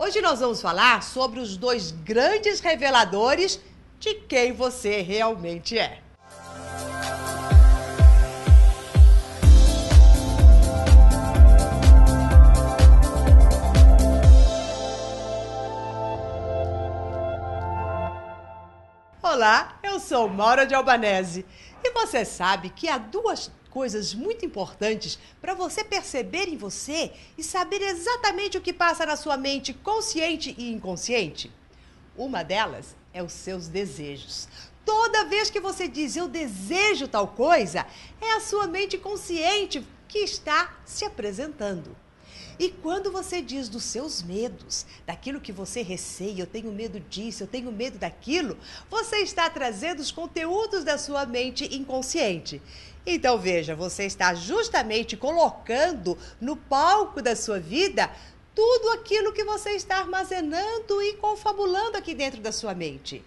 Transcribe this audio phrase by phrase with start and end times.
[0.00, 3.60] Hoje nós vamos falar sobre os dois grandes reveladores
[3.98, 6.00] de quem você realmente é.
[19.20, 21.44] Olá, eu sou Maura de Albanese
[21.82, 27.42] e você sabe que há duas coisas muito importantes para você perceber em você e
[27.42, 31.50] saber exatamente o que passa na sua mente consciente e inconsciente?
[32.16, 34.48] Uma delas é os seus desejos.
[34.84, 37.84] Toda vez que você diz eu desejo tal coisa,
[38.20, 41.96] é a sua mente consciente que está se apresentando.
[42.58, 47.44] E quando você diz dos seus medos, daquilo que você receia, eu tenho medo disso,
[47.44, 48.58] eu tenho medo daquilo,
[48.90, 52.60] você está trazendo os conteúdos da sua mente inconsciente.
[53.06, 58.10] Então veja, você está justamente colocando no palco da sua vida
[58.54, 63.22] tudo aquilo que você está armazenando e confabulando aqui dentro da sua mente.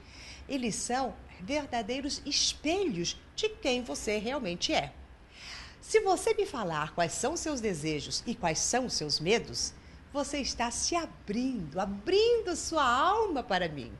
[0.48, 4.92] Eles são verdadeiros espelhos de quem você realmente é.
[5.82, 9.74] Se você me falar quais são seus desejos e quais são os seus medos,
[10.14, 13.92] você está se abrindo, abrindo sua alma para mim.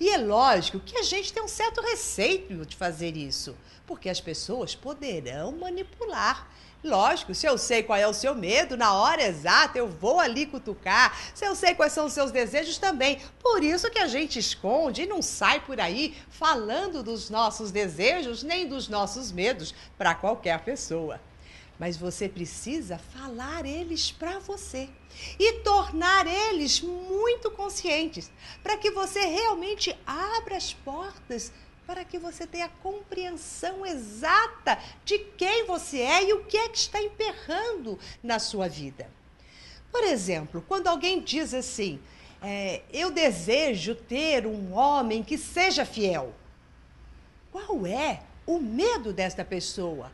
[0.00, 4.20] E é lógico que a gente tem um certo receio de fazer isso, porque as
[4.20, 6.50] pessoas poderão manipular.
[6.84, 10.46] Lógico, se eu sei qual é o seu medo, na hora exata eu vou ali
[10.46, 11.16] cutucar.
[11.34, 13.20] Se eu sei quais são os seus desejos também.
[13.42, 18.42] Por isso que a gente esconde e não sai por aí falando dos nossos desejos
[18.42, 21.20] nem dos nossos medos para qualquer pessoa
[21.78, 24.88] mas você precisa falar eles para você
[25.38, 28.30] e tornar eles muito conscientes,
[28.62, 31.52] para que você realmente abra as portas
[31.86, 36.78] para que você tenha compreensão exata de quem você é e o que é que
[36.78, 39.08] está emperrando na sua vida.
[39.90, 42.00] Por exemplo, quando alguém diz assim,
[42.42, 46.34] é, eu desejo ter um homem que seja fiel.
[47.52, 50.12] Qual é o medo desta pessoa?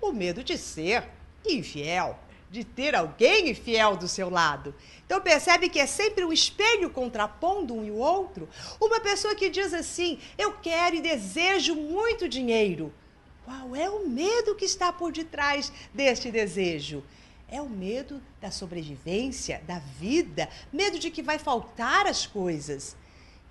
[0.00, 1.04] o medo de ser
[1.44, 2.18] infiel,
[2.50, 4.74] de ter alguém infiel do seu lado.
[5.04, 8.48] Então percebe que é sempre um espelho contrapondo um e o outro.
[8.80, 12.92] Uma pessoa que diz assim: "Eu quero e desejo muito dinheiro".
[13.44, 17.04] Qual é o medo que está por detrás deste desejo?
[17.48, 22.96] É o medo da sobrevivência, da vida, medo de que vai faltar as coisas.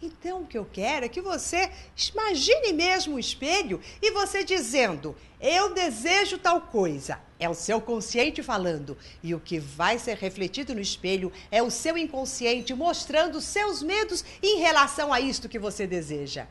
[0.02, 1.72] Então, o que eu quero é que você
[2.14, 7.20] imagine mesmo o espelho e você dizendo: Eu desejo tal coisa.
[7.40, 8.98] É o seu consciente falando.
[9.22, 14.24] E o que vai ser refletido no espelho é o seu inconsciente mostrando seus medos
[14.42, 16.48] em relação a isto que você deseja.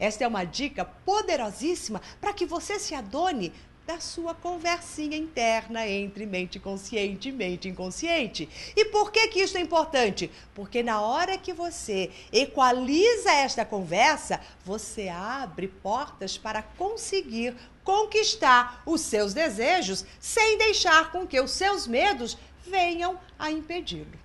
[0.00, 3.52] Esta é uma dica poderosíssima para que você se adone
[3.92, 8.48] da sua conversinha interna entre mente consciente e mente inconsciente.
[8.74, 10.30] E por que que isso é importante?
[10.54, 17.54] Porque na hora que você equaliza esta conversa, você abre portas para conseguir
[17.84, 24.18] conquistar os seus desejos sem deixar com que os seus medos venham a impedi-lo.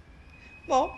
[0.66, 0.98] Bom,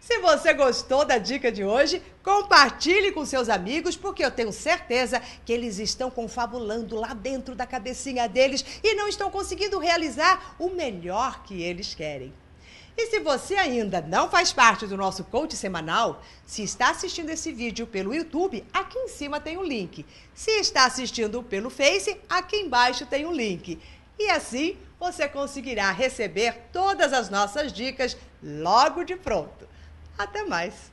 [0.00, 5.20] se você gostou da dica de hoje, compartilhe com seus amigos, porque eu tenho certeza
[5.44, 10.70] que eles estão confabulando lá dentro da cabecinha deles e não estão conseguindo realizar o
[10.70, 12.32] melhor que eles querem.
[12.96, 17.50] E se você ainda não faz parte do nosso coach semanal, se está assistindo esse
[17.50, 20.04] vídeo pelo YouTube, aqui em cima tem um link.
[20.34, 23.78] Se está assistindo pelo Face, aqui embaixo tem um link.
[24.18, 29.66] E assim você conseguirá receber todas as nossas dicas logo de pronto.
[30.18, 30.92] Até mais!